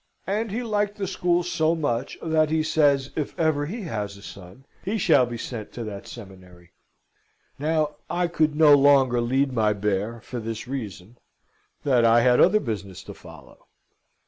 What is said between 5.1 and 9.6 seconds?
be sent to that seminary. Now, I could no longer lead